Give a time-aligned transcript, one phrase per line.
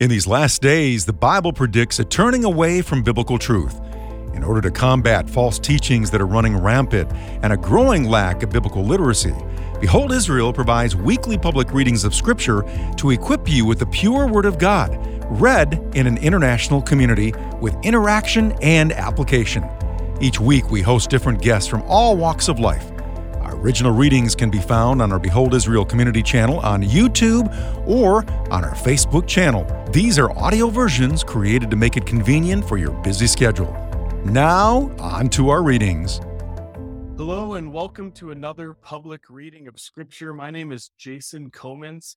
[0.00, 3.80] In these last days, the Bible predicts a turning away from biblical truth.
[4.34, 7.12] In order to combat false teachings that are running rampant
[7.44, 9.32] and a growing lack of biblical literacy,
[9.80, 12.64] Behold Israel provides weekly public readings of Scripture
[12.96, 14.98] to equip you with the pure Word of God,
[15.40, 19.64] read in an international community with interaction and application.
[20.20, 22.93] Each week, we host different guests from all walks of life.
[23.64, 27.48] Original readings can be found on our Behold Israel community channel on YouTube
[27.88, 28.18] or
[28.52, 29.64] on our Facebook channel.
[29.90, 33.72] These are audio versions created to make it convenient for your busy schedule.
[34.26, 36.20] Now, on to our readings.
[37.16, 40.34] Hello, and welcome to another public reading of Scripture.
[40.34, 42.16] My name is Jason Comans.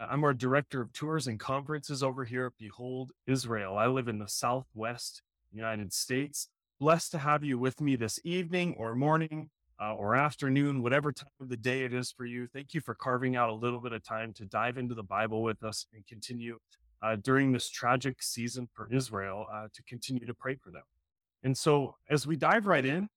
[0.00, 3.76] I'm our Director of Tours and Conferences over here at Behold Israel.
[3.76, 5.20] I live in the Southwest
[5.52, 6.48] United States.
[6.80, 11.28] Blessed to have you with me this evening or morning uh, or afternoon, whatever time
[11.40, 12.46] of the day it is for you.
[12.46, 15.42] Thank you for carving out a little bit of time to dive into the Bible
[15.42, 16.58] with us and continue
[17.02, 20.82] uh, during this tragic season for Israel uh, to continue to pray for them.
[21.42, 23.08] And so, as we dive right in,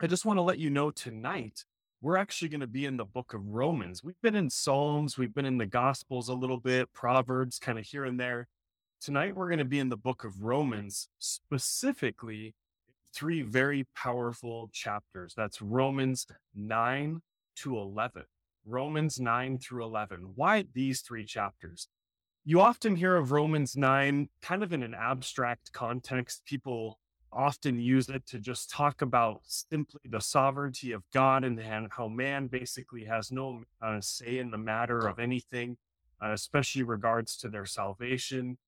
[0.00, 1.64] I just want to let you know tonight
[2.00, 4.04] we're actually going to be in the book of Romans.
[4.04, 7.84] We've been in Psalms, we've been in the Gospels a little bit, Proverbs, kind of
[7.84, 8.46] here and there.
[9.00, 12.54] Tonight, we're going to be in the book of Romans, specifically
[13.18, 15.34] three very powerful chapters.
[15.36, 16.24] That's Romans
[16.54, 17.20] 9
[17.56, 18.22] to 11.
[18.64, 20.32] Romans 9 through 11.
[20.36, 21.88] Why these three chapters?
[22.44, 26.44] You often hear of Romans 9 kind of in an abstract context.
[26.46, 27.00] People
[27.32, 31.60] often use it to just talk about simply the sovereignty of God and,
[31.90, 35.76] how man basically has no uh, say in the matter of anything,
[36.24, 38.58] uh, especially regards to their salvation.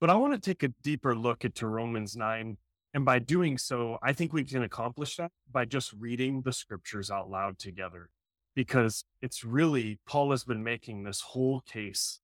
[0.00, 2.56] But I want to take a deeper look into Romans 9
[2.96, 7.10] and by doing so, I think we can accomplish that by just reading the scriptures
[7.10, 8.08] out loud together.
[8.54, 12.20] Because it's really, Paul has been making this whole case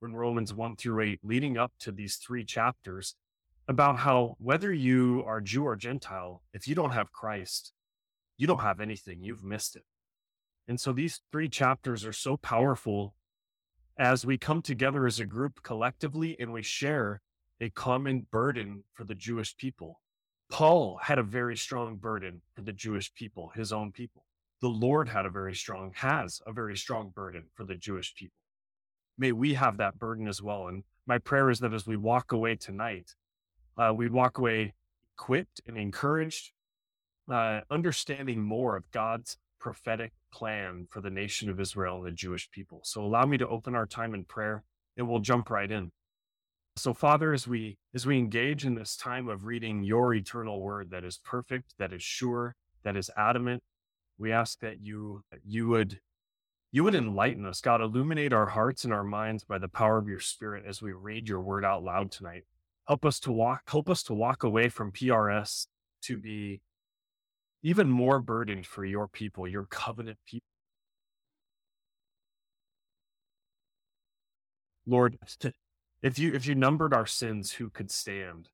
[0.00, 3.16] in Romans 1 through 8, leading up to these three chapters,
[3.66, 7.72] about how whether you are Jew or Gentile, if you don't have Christ,
[8.36, 9.20] you don't have anything.
[9.20, 9.82] You've missed it.
[10.68, 13.16] And so these three chapters are so powerful
[13.98, 17.20] as we come together as a group collectively and we share
[17.60, 19.98] a common burden for the Jewish people.
[20.50, 24.24] Paul had a very strong burden for the Jewish people, his own people.
[24.60, 28.36] The Lord had a very strong, has a very strong burden for the Jewish people.
[29.18, 30.68] May we have that burden as well.
[30.68, 33.14] And my prayer is that as we walk away tonight,
[33.76, 34.74] uh, we walk away
[35.14, 36.52] equipped and encouraged,
[37.30, 42.50] uh, understanding more of God's prophetic plan for the nation of Israel and the Jewish
[42.50, 42.80] people.
[42.84, 44.64] So allow me to open our time in prayer
[44.96, 45.90] and we'll jump right in.
[46.76, 50.90] So Father, as we as we engage in this time of reading your eternal word
[50.90, 53.62] that is perfect, that is sure, that is adamant,
[54.18, 56.00] we ask that you you would
[56.72, 60.08] you would enlighten us, God, illuminate our hearts and our minds by the power of
[60.08, 62.42] your spirit as we read your word out loud tonight.
[62.88, 65.68] Help us to walk, help us to walk away from PRS
[66.02, 66.60] to be
[67.62, 70.48] even more burdened for your people, your covenant people.
[74.86, 75.16] Lord,
[76.04, 78.50] if you if you numbered our sins, who could stand?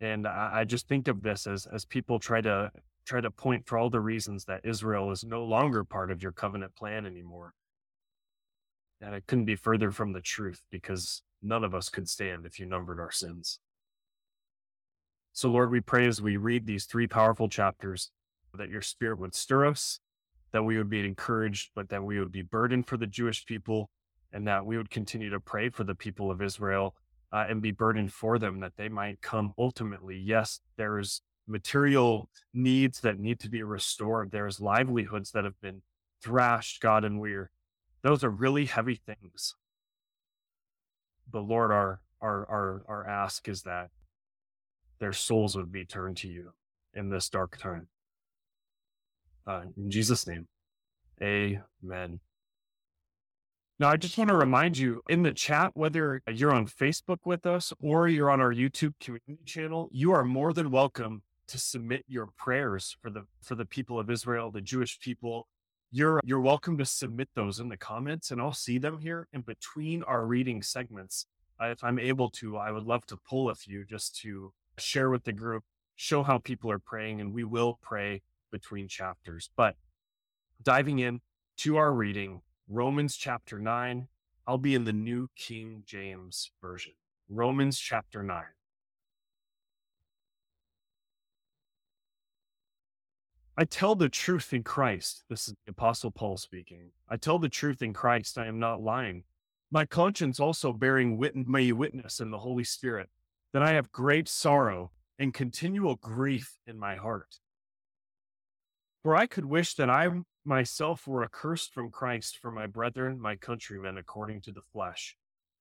[0.00, 2.72] And I, I just think of this as as people try to
[3.06, 6.32] try to point for all the reasons that Israel is no longer part of your
[6.32, 7.54] covenant plan anymore.
[9.00, 12.58] And it couldn't be further from the truth because none of us could stand if
[12.58, 13.60] you numbered our sins.
[15.32, 18.10] So, Lord, we pray as we read these three powerful chapters
[18.54, 20.00] that your spirit would stir us,
[20.52, 23.88] that we would be encouraged, but that we would be burdened for the Jewish people,
[24.32, 26.94] and that we would continue to pray for the people of Israel
[27.32, 30.16] uh, and be burdened for them that they might come ultimately.
[30.16, 34.30] Yes, there's material needs that need to be restored.
[34.30, 35.82] There's livelihoods that have been
[36.22, 37.50] thrashed, God, and we're
[38.02, 39.54] those are really heavy things.
[41.30, 43.90] But Lord, our our our our ask is that
[45.00, 46.52] their souls would be turned to you
[46.94, 47.88] in this dark time.
[49.46, 50.46] Uh, in Jesus' name,
[51.22, 52.20] Amen.
[53.80, 57.46] Now, I just want to remind you in the chat, whether you're on Facebook with
[57.46, 62.04] us or you're on our YouTube community channel, you are more than welcome to submit
[62.08, 65.46] your prayers for the for the people of Israel, the Jewish people.
[65.92, 69.42] You're you're welcome to submit those in the comments, and I'll see them here in
[69.42, 71.26] between our reading segments.
[71.60, 75.22] If I'm able to, I would love to pull a few just to share with
[75.22, 75.62] the group,
[75.94, 79.50] show how people are praying, and we will pray between chapters.
[79.56, 79.76] But
[80.64, 81.20] diving in
[81.58, 84.08] to our reading, Romans chapter 9.
[84.46, 86.92] I'll be in the New King James Version.
[87.30, 88.44] Romans chapter 9.
[93.56, 95.24] I tell the truth in Christ.
[95.30, 96.90] This is the Apostle Paul speaking.
[97.08, 98.36] I tell the truth in Christ.
[98.36, 99.24] I am not lying.
[99.70, 103.08] My conscience also bearing wit- me witness in the Holy Spirit
[103.54, 107.38] that I have great sorrow and continual grief in my heart.
[109.02, 110.10] For I could wish that I
[110.48, 115.16] myself were accursed from Christ for my brethren, my countrymen, according to the flesh,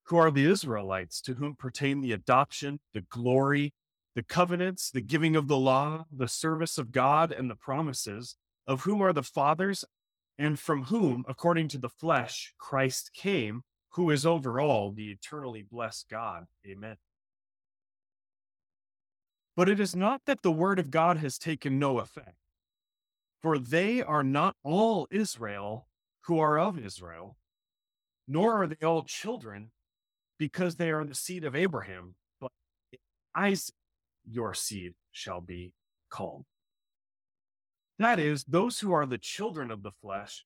[0.06, 3.74] who are the Israelites, to whom pertain the adoption, the glory,
[4.16, 8.36] the covenants, the giving of the law, the service of God, and the promises,
[8.66, 9.86] of whom are the fathers,
[10.40, 13.62] and from whom, according to the flesh, Christ came,
[13.92, 16.46] who is over all, the eternally blessed God.
[16.66, 16.96] Amen.
[19.56, 22.47] But it is not that the word of God has taken no effect.
[23.42, 25.88] For they are not all Israel
[26.22, 27.38] who are of Israel,
[28.28, 29.72] nor are they all children,
[30.38, 32.52] because they are the seed of Abraham, but
[33.36, 33.76] Isaac
[34.30, 35.74] your seed shall be
[36.10, 36.46] called.
[38.00, 40.44] That is, those who are the children of the flesh,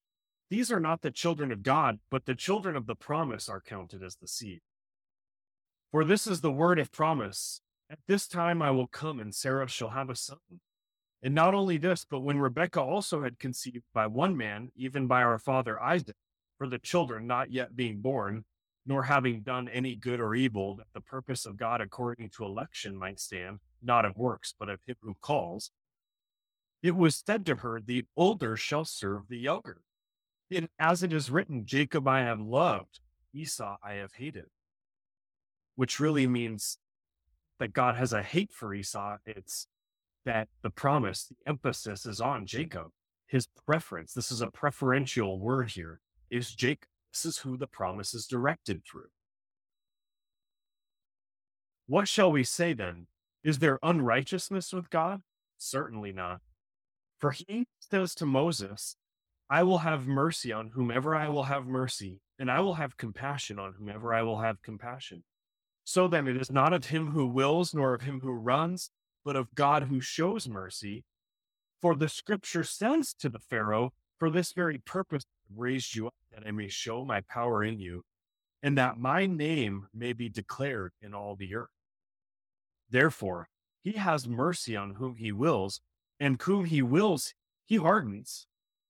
[0.50, 4.04] these are not the children of God, but the children of the promise are counted
[4.04, 4.62] as the seed.
[5.92, 9.68] For this is the word of promise at this time I will come, and Sarah
[9.68, 10.38] shall have a son.
[11.24, 15.22] And not only this, but when Rebekah also had conceived by one man, even by
[15.22, 16.16] our father Isaac,
[16.58, 18.46] for the children not yet being born,
[18.86, 22.96] nor having done any good or evil, that the purpose of God according to election
[22.96, 25.72] might stand, not of works, but of him who calls,
[26.82, 29.82] it was said to her, The older shall serve the younger.
[30.50, 33.00] And as it is written, Jacob I have loved,
[33.34, 34.48] Esau I have hated,
[35.76, 36.80] which really means
[37.60, 39.18] that God has a hate for Esau.
[39.26, 39.68] It's
[40.26, 42.88] that the promise, the emphasis is on Jacob.
[43.28, 46.88] His preference, this is a preferential word here, is Jacob.
[47.14, 49.10] This is who the promise is directed through.
[51.88, 53.08] What shall we say then?
[53.44, 55.22] Is there unrighteousness with God?
[55.58, 56.40] Certainly not.
[57.20, 58.96] For he says to Moses,
[59.50, 63.60] I will have mercy on whomever I will have mercy, and I will have compassion
[63.60, 65.24] on whomever I will have compassion.
[65.84, 68.92] So then it is not of him who wills, nor of him who runs,
[69.24, 71.04] but of God who shows mercy.
[71.82, 76.16] For the scripture says to the Pharaoh, For this very purpose I raised you up,
[76.32, 78.04] that I may show my power in you,
[78.62, 81.70] and that my name may be declared in all the earth.
[82.90, 83.48] Therefore,
[83.84, 85.82] he has mercy on whom he wills,
[86.20, 87.34] and whom he wills,
[87.66, 88.46] he hardens.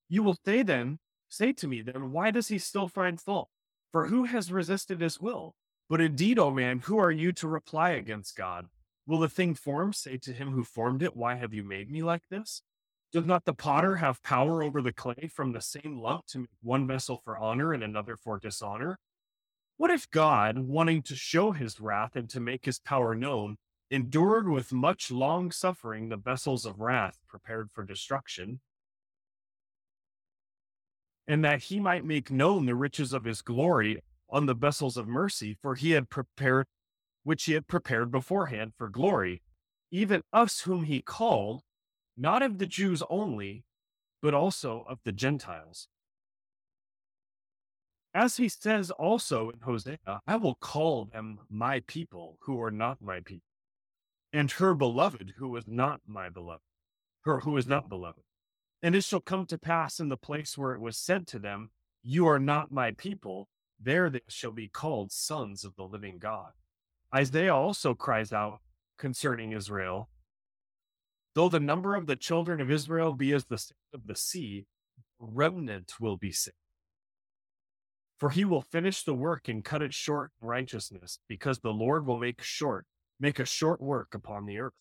[0.09, 0.99] You will say then,
[1.29, 3.49] say to me then, why does he still find fault?
[3.91, 5.55] For who has resisted his will?
[5.89, 8.67] But indeed, O oh man, who are you to reply against God?
[9.05, 12.03] Will the thing formed say to him who formed it, Why have you made me
[12.03, 12.61] like this?
[13.11, 16.49] Does not the potter have power over the clay from the same lump to make
[16.61, 18.97] one vessel for honor and another for dishonor?
[19.75, 23.57] What if God, wanting to show his wrath and to make his power known,
[23.89, 28.61] endured with much long suffering the vessels of wrath prepared for destruction,
[31.27, 35.07] and that he might make known the riches of his glory on the vessels of
[35.07, 36.67] mercy, for he had prepared,
[37.23, 39.41] which he had prepared beforehand for glory,
[39.91, 41.61] even us whom he called,
[42.17, 43.63] not of the Jews only,
[44.21, 45.87] but also of the Gentiles.
[48.13, 53.01] As he says also in Hosea, I will call them my people who are not
[53.01, 53.47] my people,
[54.33, 56.63] and her beloved who is not my beloved,
[57.23, 58.23] her who is not beloved.
[58.83, 61.69] And it shall come to pass in the place where it was said to them,
[62.03, 63.47] You are not my people,
[63.79, 66.51] there they shall be called sons of the living God.
[67.13, 68.59] Isaiah also cries out
[68.97, 70.09] concerning Israel
[71.33, 74.65] Though the number of the children of Israel be as the sand of the sea,
[75.19, 76.55] remnant will be saved.
[78.17, 82.05] For he will finish the work and cut it short in righteousness, because the Lord
[82.05, 82.85] will make short,
[83.19, 84.73] make a short work upon the earth.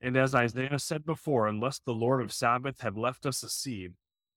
[0.00, 3.94] And as Isaiah said before, unless the Lord of Sabaoth had left us a seed,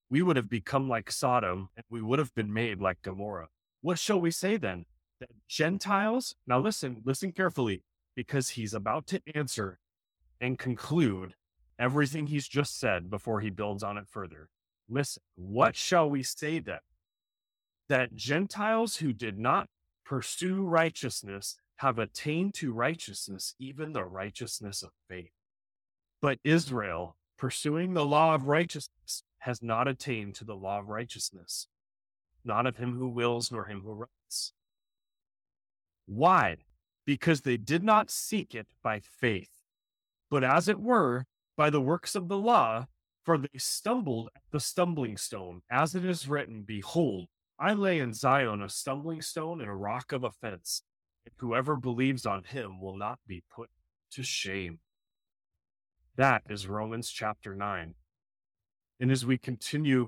[0.10, 3.50] we would have become like Sodom and we would have been made like Gomorrah.
[3.82, 4.86] What shall we say then?
[5.20, 7.84] That Gentiles, now listen, listen carefully,
[8.16, 9.80] because he's about to answer
[10.40, 11.34] and conclude
[11.80, 14.50] everything he's just said before he builds on it further.
[14.90, 16.80] Listen, what shall we say then?
[17.90, 19.70] That Gentiles who did not
[20.06, 25.32] pursue righteousness have attained to righteousness, even the righteousness of faith.
[26.22, 31.68] But Israel, pursuing the law of righteousness, has not attained to the law of righteousness,
[32.44, 34.54] not of him who wills nor him who runs.
[36.08, 36.58] Why?
[37.06, 39.52] Because they did not seek it by faith,
[40.32, 42.88] but as it were, by the works of the law,
[43.24, 47.28] for they stumbled at the stumbling stone, as it is written, Behold,
[47.60, 50.82] I lay in Zion a stumbling stone and a rock of offense,
[51.26, 53.70] and whoever believes on him will not be put
[54.12, 54.80] to shame.
[56.16, 57.96] That is Romans chapter 9.
[59.00, 60.08] And as we continue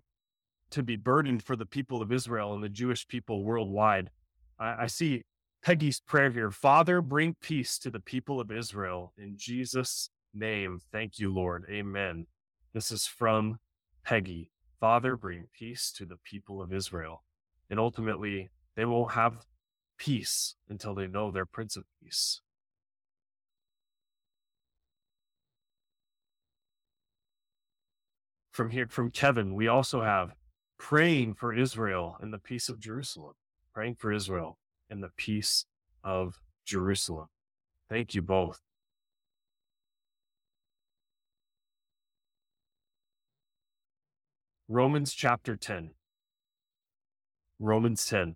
[0.71, 4.11] to be burdened for the people of Israel and the Jewish people worldwide,
[4.57, 5.23] I, I see
[5.63, 9.13] Peggy's prayer here Father, bring peace to the people of Israel.
[9.17, 11.65] In Jesus' name, thank you, Lord.
[11.69, 12.27] Amen.
[12.73, 13.59] This is from
[14.05, 14.51] Peggy.
[14.79, 17.23] Father, bring peace to the people of Israel.
[17.69, 19.45] And ultimately, they won't have
[19.97, 22.41] peace until they know their Prince of Peace.
[28.51, 30.33] From here, from Kevin, we also have
[30.77, 33.33] praying for Israel and the peace of Jerusalem.
[33.73, 34.57] Praying for Israel
[34.89, 35.65] and the peace
[36.03, 37.27] of Jerusalem.
[37.89, 38.61] Thank you both.
[44.67, 45.91] Romans chapter 10.
[47.59, 48.35] Romans 10.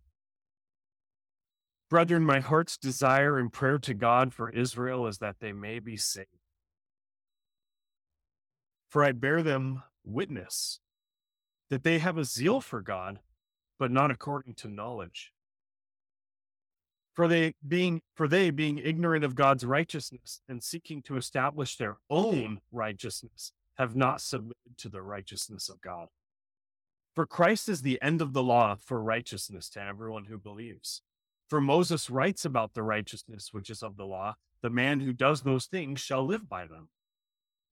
[1.89, 5.95] Brethren, my heart's desire and prayer to God for Israel is that they may be
[5.95, 6.27] saved.
[8.89, 10.79] For I bear them witness
[11.69, 13.19] that they have a zeal for God,
[13.77, 15.31] but not according to knowledge.
[17.13, 21.97] For they being for they being ignorant of God's righteousness and seeking to establish their
[22.09, 26.07] own righteousness have not submitted to the righteousness of God.
[27.13, 31.01] For Christ is the end of the law for righteousness to everyone who believes.
[31.47, 35.41] For Moses writes about the righteousness which is of the law, the man who does
[35.41, 36.89] those things shall live by them.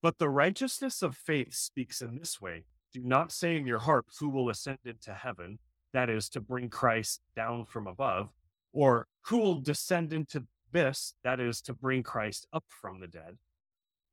[0.03, 4.05] But the righteousness of faith speaks in this way Do not say in your heart,
[4.19, 5.57] Who will ascend into heaven?
[5.93, 8.29] That is, to bring Christ down from above,
[8.73, 11.13] or who will descend into abyss?
[11.23, 13.37] That is, to bring Christ up from the dead.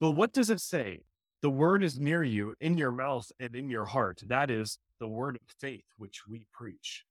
[0.00, 1.02] But what does it say?
[1.40, 4.22] The word is near you, in your mouth and in your heart.
[4.26, 7.04] That is, the word of faith which we preach.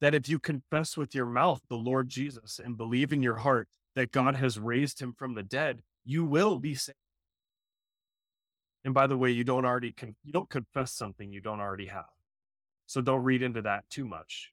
[0.00, 3.68] That if you confess with your mouth the Lord Jesus and believe in your heart
[3.94, 6.96] that God has raised him from the dead, you will be saved.
[8.84, 11.86] And by the way, you don't already con- you don't confess something you don't already
[11.86, 12.06] have.
[12.86, 14.52] So don't read into that too much.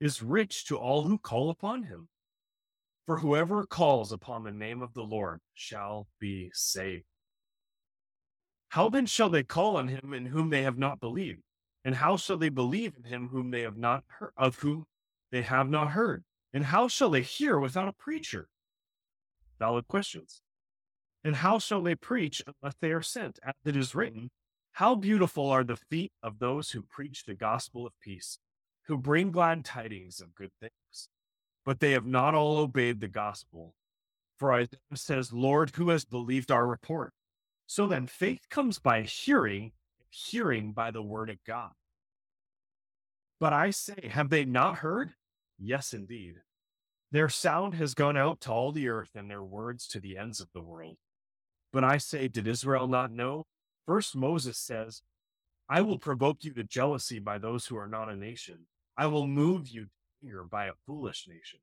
[0.00, 2.08] is rich to all who call upon him.
[3.06, 7.04] For whoever calls upon the name of the Lord shall be saved.
[8.70, 11.40] How then shall they call on him in whom they have not believed?
[11.84, 14.86] And how shall they believe in him whom they have not heard, of whom
[15.30, 16.24] they have not heard?
[16.52, 18.48] And how shall they hear without a preacher?
[19.60, 20.42] Valid questions.
[21.22, 23.38] And how shall they preach unless they are sent?
[23.42, 24.30] As it is written,
[24.72, 28.38] How beautiful are the feet of those who preach the gospel of peace,
[28.86, 31.08] who bring glad tidings of good things.
[31.64, 33.74] But they have not all obeyed the gospel.
[34.38, 37.12] For Isaiah says, Lord, who has believed our report?
[37.66, 39.72] So then faith comes by hearing,
[40.10, 41.72] hearing by the word of God.
[43.40, 45.10] But I say, have they not heard?
[45.58, 46.36] Yes, indeed.
[47.10, 50.40] Their sound has gone out to all the earth and their words to the ends
[50.40, 50.96] of the world.
[51.72, 53.46] But I say, did Israel not know?
[53.86, 55.02] First Moses says,
[55.68, 58.66] I will provoke you to jealousy by those who are not a nation.
[58.96, 59.86] I will move you
[60.22, 61.60] here by a foolish nation.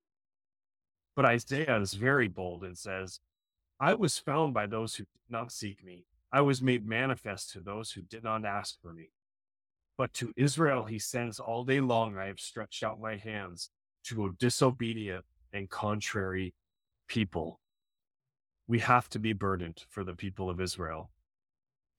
[1.16, 3.20] But Isaiah is very bold and says,
[3.80, 6.06] I was found by those who did not seek me.
[6.32, 9.10] I was made manifest to those who did not ask for me.
[9.98, 13.70] But to Israel he sends all day long, I have stretched out my hands
[14.06, 16.54] to a disobedient and contrary
[17.08, 17.60] people.
[18.68, 21.12] We have to be burdened for the people of Israel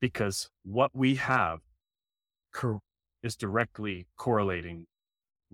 [0.00, 1.60] because what we have
[3.22, 4.86] is directly correlating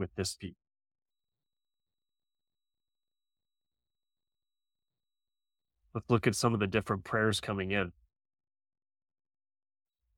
[0.01, 0.57] with this people.
[5.95, 7.93] Let's look at some of the different prayers coming in.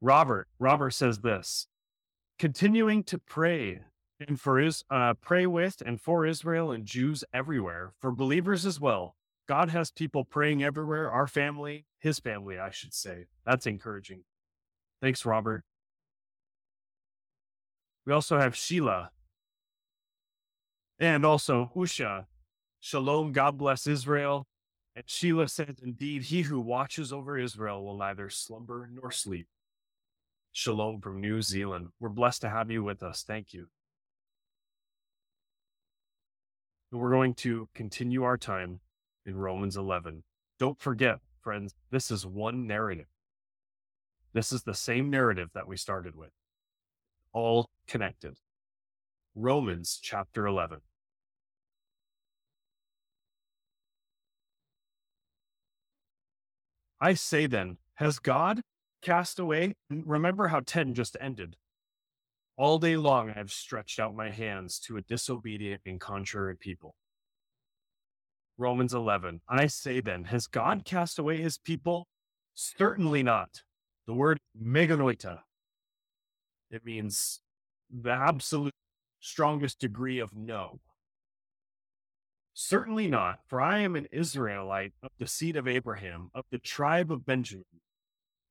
[0.00, 1.66] Robert, Robert says this,
[2.38, 3.80] continuing to pray
[4.20, 8.80] and for is uh, pray with and for Israel and Jews everywhere, for believers as
[8.80, 9.16] well.
[9.48, 11.10] God has people praying everywhere.
[11.10, 13.26] Our family, his family, I should say.
[13.44, 14.22] That's encouraging.
[15.00, 15.64] Thanks, Robert.
[18.06, 19.10] We also have Sheila
[20.98, 22.26] and also Usha.
[22.80, 24.46] Shalom, God bless Israel.
[24.94, 29.46] And Sheila says, Indeed, he who watches over Israel will neither slumber nor sleep.
[30.52, 31.88] Shalom from New Zealand.
[31.98, 33.24] We're blessed to have you with us.
[33.26, 33.68] Thank you.
[36.90, 38.80] we're going to continue our time
[39.24, 40.24] in Romans 11.
[40.58, 43.06] Don't forget, friends, this is one narrative.
[44.34, 46.30] This is the same narrative that we started with,
[47.32, 48.36] all connected.
[49.34, 50.80] Romans chapter 11.
[57.00, 58.60] I say then, has God
[59.00, 59.74] cast away?
[59.90, 61.56] Remember how 10 just ended.
[62.56, 66.94] All day long I have stretched out my hands to a disobedient and contrary people.
[68.58, 69.40] Romans 11.
[69.48, 72.06] I say then, has God cast away his people?
[72.54, 73.62] Certainly not.
[74.06, 75.40] The word meganoita.
[76.70, 77.40] It means
[77.90, 78.74] the absolute
[79.22, 80.80] strongest degree of no.
[82.52, 87.10] Certainly not, for I am an Israelite of the seed of Abraham, of the tribe
[87.10, 87.64] of Benjamin.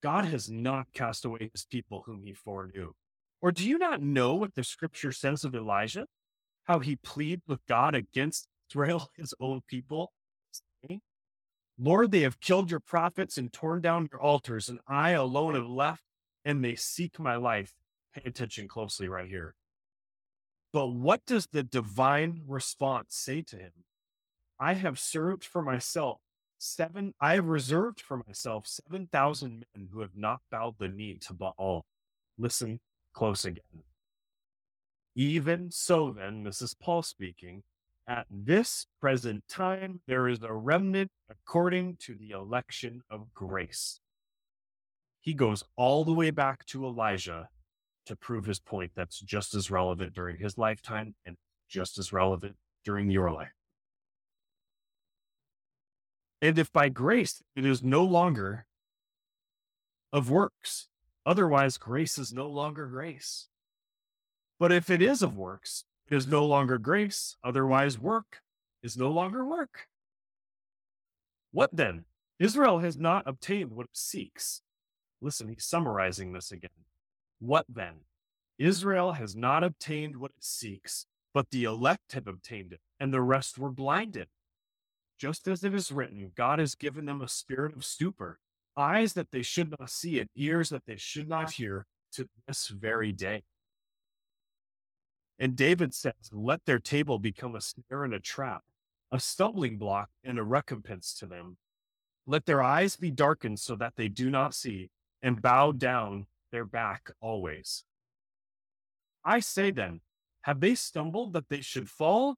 [0.02, 2.94] God has not cast away his people whom he foreknew.
[3.42, 6.06] Or do you not know what the scripture says of Elijah?
[6.64, 10.12] How he pleaded with God against Israel, his own people?
[10.88, 11.02] Saying,
[11.78, 15.76] Lord, they have killed your prophets and torn down your altars, and I alone am
[15.76, 16.04] left,
[16.44, 17.74] and they seek my life.
[18.16, 19.54] Pay attention closely right here.
[20.74, 23.72] But what does the divine response say to him?
[24.60, 26.20] I have served for myself
[26.58, 31.34] seven, I have reserved for myself 7,000 men who have not bowed the knee to
[31.34, 31.86] Baal.
[32.38, 32.80] Listen
[33.14, 33.84] close again.
[35.16, 37.64] Even so, then, this is Paul speaking.
[38.08, 44.00] At this present time, there is a remnant according to the election of grace.
[45.20, 47.50] He goes all the way back to Elijah
[48.06, 51.38] to prove his point that's just as relevant during his lifetime and
[51.70, 53.54] just as relevant during your life.
[56.42, 58.66] And if by grace it is no longer
[60.12, 60.88] of works,
[61.26, 63.48] otherwise grace is no longer grace.
[64.60, 68.42] But if it is of works, it is no longer grace, otherwise work
[68.84, 69.88] is no longer work.
[71.52, 72.06] What then?
[72.40, 74.62] Israel has not obtained what it seeks.
[75.22, 76.72] Listen, he's summarizing this again.
[77.42, 78.02] What then?
[78.60, 83.22] Israel has not obtained what it seeks, but the elect have obtained it, and the
[83.22, 84.28] rest were blinded.
[85.18, 88.40] Just as it is written, God has given them a spirit of stupor,
[88.78, 92.68] eyes that they should not see, and ears that they should not hear to this
[92.68, 93.42] very day.
[95.40, 98.62] And David says, Let their table become a snare and a trap,
[99.12, 101.58] a stumbling block and a recompense to them.
[102.28, 104.92] Let their eyes be darkened so that they do not see,
[105.24, 107.84] and bow down their back always.
[109.24, 110.02] I say then,
[110.42, 112.36] have they stumbled that they should fall?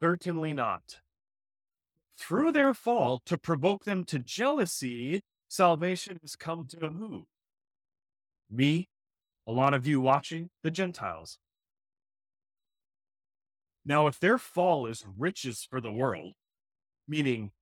[0.00, 1.00] Certainly not.
[2.18, 7.26] Through their fall, to provoke them to jealousy, salvation has come to who?
[8.50, 8.88] Me,
[9.46, 11.38] a lot of you watching, the Gentiles.
[13.84, 16.32] Now, if their fall is riches for the world,
[17.06, 17.52] meaning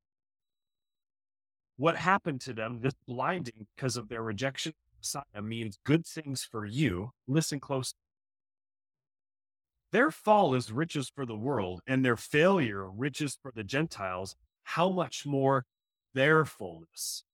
[1.76, 4.72] what happened to them, this blinding because of their rejection
[5.04, 7.92] Messiah means good things for you, listen close.
[9.92, 14.34] Their fall is riches for the world, and their failure riches for the Gentiles.
[14.62, 15.66] How much more
[16.14, 17.24] their fullness?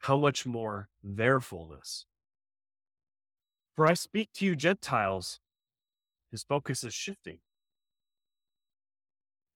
[0.00, 2.06] How much more their fullness?
[3.76, 5.38] For I speak to you, Gentiles.
[6.32, 7.38] His focus is shifting.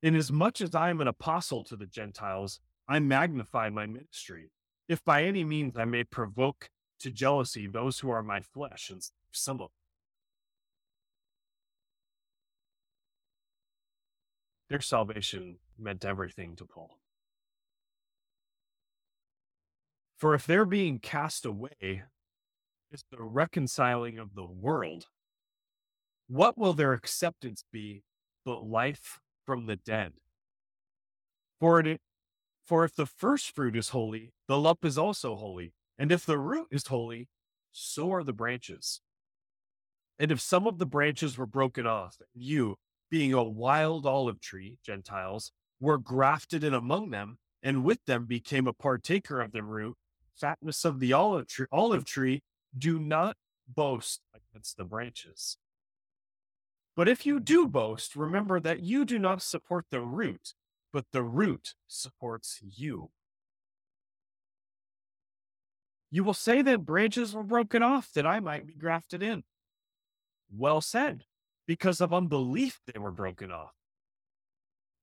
[0.04, 4.50] Inasmuch as I am an apostle to the Gentiles, I magnify my ministry
[4.88, 6.70] if by any means I may provoke
[7.00, 9.70] to jealousy those who are my flesh, and some of
[14.68, 16.98] their salvation meant everything to Paul.
[20.16, 22.04] For if they're being cast away
[22.90, 25.06] is the reconciling of the world,
[26.28, 28.04] what will their acceptance be
[28.44, 30.12] but life from the dead?
[31.60, 32.00] For it,
[32.64, 35.72] for if the first fruit is holy, the lump is also holy.
[35.98, 37.28] And if the root is holy,
[37.72, 39.00] so are the branches.
[40.18, 42.76] And if some of the branches were broken off, you,
[43.10, 48.66] being a wild olive tree, Gentiles, were grafted in among them, and with them became
[48.66, 49.96] a partaker of the root,
[50.34, 52.42] fatness of the olive tree, olive tree,
[52.76, 53.36] do not
[53.68, 55.58] boast against the branches.
[56.96, 60.54] But if you do boast, remember that you do not support the root,
[60.94, 63.10] but the root supports you.
[66.08, 69.42] You will say that branches were broken off that I might be grafted in.
[70.56, 71.24] Well said,
[71.66, 73.72] because of unbelief they were broken off.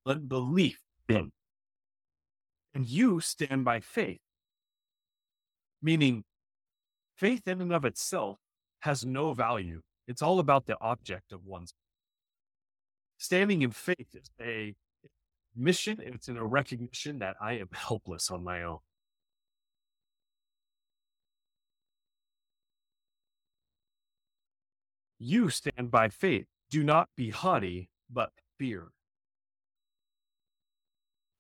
[0.06, 0.80] Unbelief.
[1.10, 1.34] Then.
[2.74, 4.22] And you stand by faith.
[5.82, 6.24] Meaning,
[7.18, 8.38] faith in and of itself
[8.80, 9.82] has no value.
[10.08, 11.74] It's all about the object of one's.
[13.18, 14.74] Standing in faith is a
[15.56, 18.80] mission, it's in a recognition that I am helpless on my own.
[25.20, 26.48] You stand by faith.
[26.72, 28.88] Do not be haughty, but fear.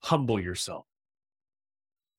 [0.03, 0.85] Humble yourself.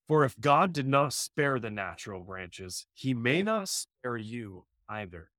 [0.07, 5.29] For if God did not spare the natural branches, he may not spare you either.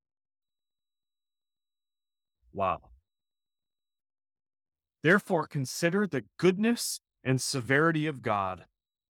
[2.52, 2.93] Wow.
[5.04, 8.64] Therefore, consider the goodness and severity of God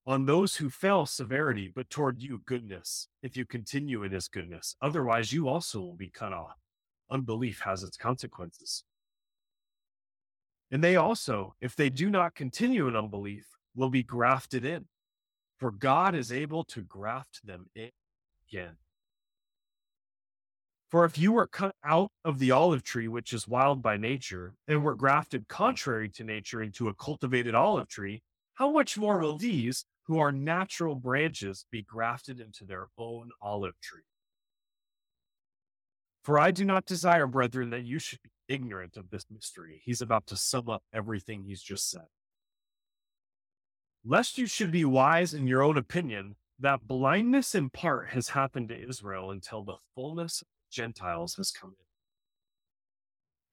[0.05, 4.75] on those who fell severity, but toward you goodness, if you continue in his goodness.
[4.83, 6.57] Otherwise, you also will be cut off.
[7.13, 8.83] Unbelief has its consequences.
[10.69, 14.87] And they also, if they do not continue in unbelief, will be grafted in,
[15.59, 17.91] for God is able to graft them in
[18.49, 18.79] again.
[20.95, 24.55] For if you were cut out of the olive tree, which is wild by nature,
[24.69, 28.23] and were grafted contrary to nature into a cultivated olive tree,
[28.55, 33.75] how much more will these, who are natural branches, be grafted into their own olive
[33.81, 34.05] tree?
[36.23, 39.83] For I do not desire, brethren, that you should be ignorant of this mystery.
[39.85, 42.07] He's about to sum up everything he's just said.
[44.05, 48.69] Lest you should be wise in your own opinion, that blindness in part has happened
[48.69, 50.45] to Israel until the fullness
[50.75, 51.75] Gentiles has come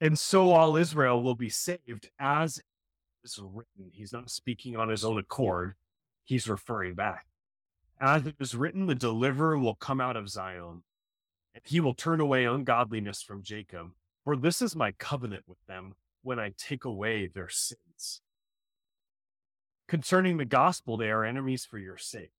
[0.01, 0.07] in.
[0.07, 2.61] And so all Israel will be saved as
[3.23, 3.91] is written.
[3.93, 5.75] He's not speaking on his own accord,
[6.23, 7.27] he's referring back.
[7.99, 10.81] As it is written, the deliverer will come out of Zion,
[11.53, 13.91] and he will turn away ungodliness from Jacob.
[14.23, 18.21] For this is my covenant with them when I take away their sins.
[19.87, 22.31] Concerning the gospel, they are enemies for your sake.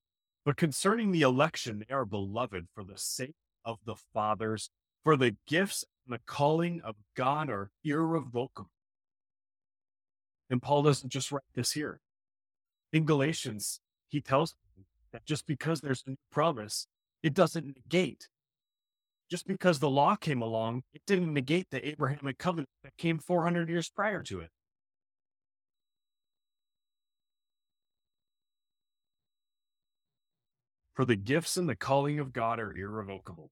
[0.43, 4.69] But concerning the election, they are beloved for the sake of the fathers,
[5.03, 8.69] for the gifts and the calling of God are irrevocable.
[10.49, 11.99] And Paul doesn't just write this here.
[12.91, 14.55] In Galatians, he tells
[15.11, 16.87] that just because there's a new promise,
[17.21, 18.27] it doesn't negate.
[19.31, 23.69] Just because the law came along, it didn't negate the Abrahamic covenant that came 400
[23.69, 24.49] years prior to it.
[30.93, 33.51] For the gifts and the calling of God are irrevocable.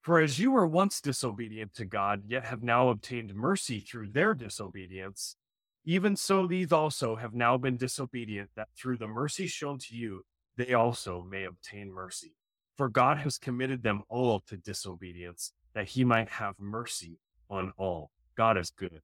[0.00, 4.32] For as you were once disobedient to God, yet have now obtained mercy through their
[4.32, 5.36] disobedience,
[5.84, 10.24] even so these also have now been disobedient, that through the mercy shown to you,
[10.56, 12.34] they also may obtain mercy.
[12.76, 17.18] For God has committed them all to disobedience, that he might have mercy
[17.50, 18.10] on all.
[18.36, 19.02] God is good.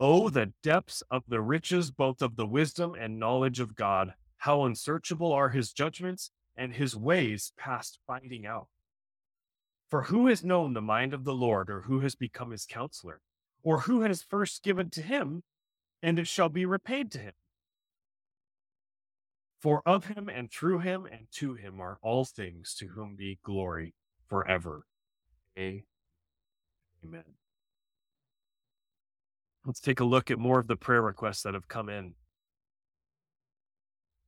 [0.00, 4.14] Oh, the depths of the riches, both of the wisdom and knowledge of God!
[4.38, 8.68] How unsearchable are his judgments and his ways past finding out.
[9.88, 13.22] For who has known the mind of the Lord, or who has become his counselor,
[13.62, 15.42] or who has first given to him,
[16.02, 17.32] and it shall be repaid to him?
[19.58, 23.38] For of him and through him and to him are all things, to whom be
[23.42, 23.94] glory
[24.28, 24.82] forever.
[25.58, 25.84] Amen.
[29.64, 32.14] Let's take a look at more of the prayer requests that have come in.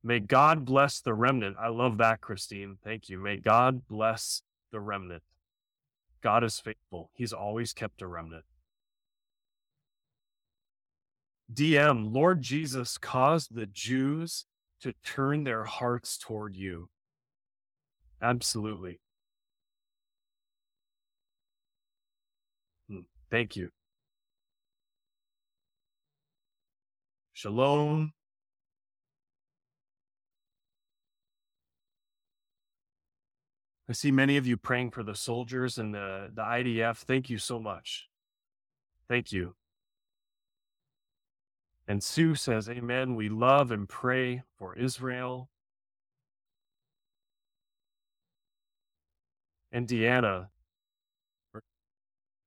[0.03, 1.55] May God bless the remnant.
[1.59, 2.77] I love that, Christine.
[2.83, 3.17] Thank you.
[3.17, 5.23] May God bless the remnant.
[6.21, 7.09] God is faithful.
[7.13, 8.43] He's always kept a remnant.
[11.53, 14.45] DM, Lord Jesus caused the Jews
[14.81, 16.89] to turn their hearts toward you.
[18.21, 18.99] Absolutely.
[22.89, 23.01] Hmm.
[23.29, 23.69] Thank you.
[27.33, 28.13] Shalom.
[33.93, 36.97] I see many of you praying for the soldiers and the, the IDF.
[36.97, 38.09] Thank you so much.
[39.07, 39.53] Thank you.
[41.87, 43.13] And Sue says, Amen.
[43.13, 45.51] We love and pray for Israel.
[49.71, 50.47] And Deanna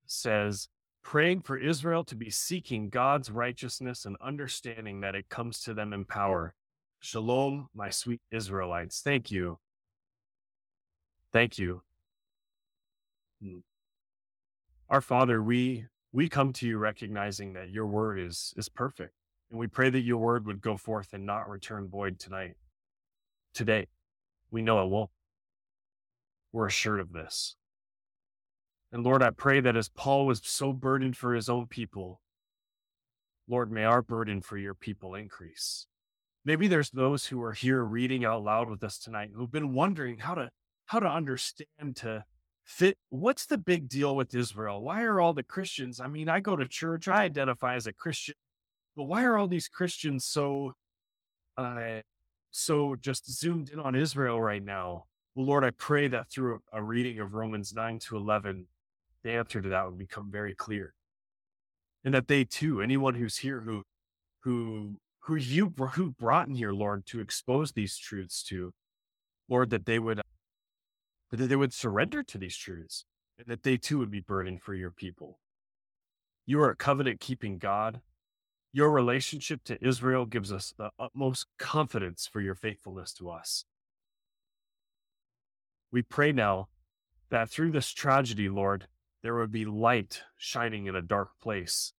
[0.04, 0.66] says,
[1.04, 5.92] praying for Israel to be seeking God's righteousness and understanding that it comes to them
[5.92, 6.56] in power.
[6.98, 9.00] Shalom, my sweet Israelites.
[9.00, 9.60] Thank you.
[11.32, 11.82] Thank you.
[13.42, 13.58] Hmm.
[14.88, 19.12] Our Father, we we come to you recognizing that your word is is perfect.
[19.50, 22.54] And we pray that your word would go forth and not return void tonight.
[23.54, 23.86] Today.
[24.50, 25.10] We know it won't.
[26.52, 27.56] We're assured of this.
[28.92, 32.20] And Lord, I pray that as Paul was so burdened for his own people,
[33.48, 35.86] Lord, may our burden for your people increase.
[36.44, 40.18] Maybe there's those who are here reading out loud with us tonight who've been wondering
[40.18, 40.50] how to
[40.86, 42.24] how to understand to
[42.64, 44.82] fit what's the big deal with Israel?
[44.82, 46.00] Why are all the Christians?
[46.00, 48.34] I mean, I go to church, I identify as a Christian,
[48.96, 50.72] but why are all these Christians so
[51.56, 52.00] uh
[52.50, 55.04] so just zoomed in on Israel right now?
[55.34, 58.66] Well, Lord, I pray that through a reading of Romans 9 to 11,
[59.22, 60.94] the answer to that would become very clear.
[62.04, 63.82] And that they too, anyone who's here who,
[64.40, 68.72] who, who you who brought in here, Lord, to expose these truths to,
[69.50, 70.22] Lord, that they would,
[71.30, 73.04] that they would surrender to these truths
[73.38, 75.38] and that they too would be burdened for your people.
[76.46, 78.00] You are a covenant keeping God.
[78.72, 83.64] Your relationship to Israel gives us the utmost confidence for your faithfulness to us.
[85.90, 86.68] We pray now
[87.30, 88.86] that through this tragedy, Lord,
[89.22, 91.92] there would be light shining in a dark place,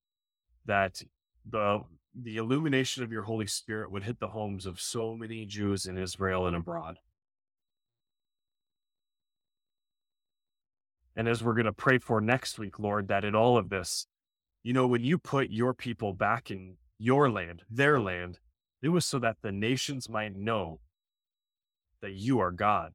[0.66, 1.02] that
[1.46, 1.82] the
[2.20, 5.98] the illumination of your Holy Spirit would hit the homes of so many Jews in
[5.98, 6.98] Israel and abroad.
[11.18, 14.06] And as we're going to pray for next week, Lord, that in all of this,
[14.64, 18.38] you know, when you put your people back in your land, their land,
[18.84, 20.80] it was so that the nations might know
[22.04, 22.94] that you are God.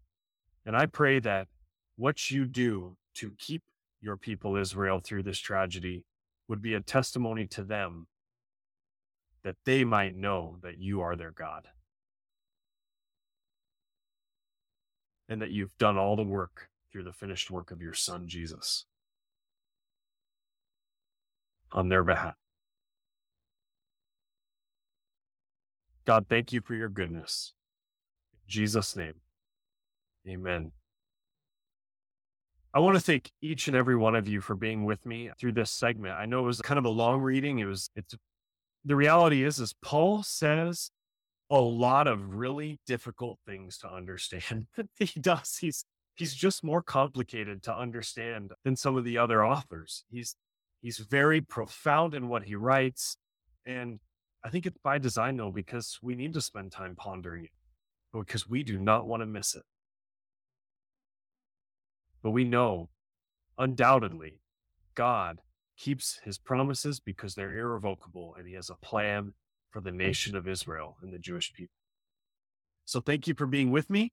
[0.64, 1.48] And I pray that
[1.96, 3.62] what you do to keep
[4.00, 6.04] your people Israel through this tragedy
[6.46, 8.06] would be a testimony to them
[9.42, 11.66] that they might know that you are their God
[15.28, 18.84] and that you've done all the work through the finished work of your son, Jesus,
[21.72, 22.34] on their behalf.
[26.04, 27.54] God, thank you for your goodness.
[28.34, 29.14] In Jesus' name,
[30.28, 30.72] amen.
[32.74, 35.52] I want to thank each and every one of you for being with me through
[35.52, 36.14] this segment.
[36.14, 37.58] I know it was kind of a long reading.
[37.58, 38.14] It was, it's,
[38.84, 40.90] the reality is, is Paul says
[41.50, 44.66] a lot of really difficult things to understand.
[44.98, 45.58] he does.
[45.60, 50.04] He's, he's just more complicated to understand than some of the other authors.
[50.10, 50.36] He's,
[50.80, 53.16] he's very profound in what he writes.
[53.64, 54.00] And
[54.44, 57.50] I think it's by design though, because we need to spend time pondering it
[58.12, 59.62] because we do not want to miss it.
[62.22, 62.90] But we know,
[63.58, 64.40] undoubtedly,
[64.94, 65.38] God
[65.76, 69.32] keeps his promises because they're irrevocable and he has a plan
[69.70, 71.74] for the nation of Israel and the Jewish people.
[72.84, 74.12] So thank you for being with me.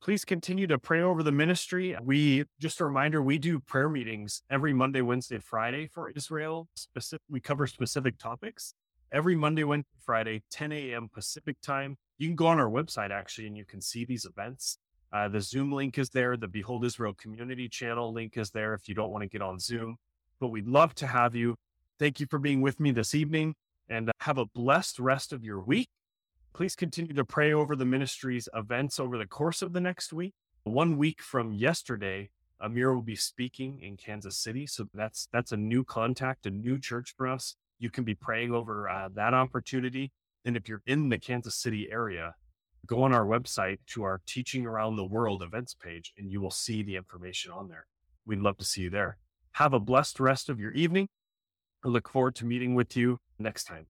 [0.00, 1.96] Please continue to pray over the ministry.
[2.02, 6.68] We just a reminder, we do prayer meetings every Monday, Wednesday, Friday for Israel.
[6.74, 8.74] Specific, we cover specific topics
[9.12, 11.08] every Monday, Wednesday, Friday, 10 a.m.
[11.12, 11.96] Pacific time.
[12.18, 14.78] You can go on our website actually, and you can see these events.
[15.12, 16.36] Uh, the Zoom link is there.
[16.36, 19.58] The Behold Israel community channel link is there if you don't want to get on
[19.58, 19.96] Zoom.
[20.40, 21.54] But we'd love to have you.
[21.98, 23.54] Thank you for being with me this evening
[23.88, 25.88] and uh, have a blessed rest of your week.
[26.54, 30.34] Please continue to pray over the ministry's events over the course of the next week.
[30.62, 34.64] One week from yesterday, Amir will be speaking in Kansas City.
[34.68, 37.56] So that's that's a new contact, a new church for us.
[37.80, 40.12] You can be praying over uh, that opportunity.
[40.44, 42.36] And if you're in the Kansas City area,
[42.86, 46.52] go on our website to our Teaching Around the World events page, and you will
[46.52, 47.86] see the information on there.
[48.26, 49.18] We'd love to see you there.
[49.52, 51.08] Have a blessed rest of your evening.
[51.84, 53.86] I look forward to meeting with you next time.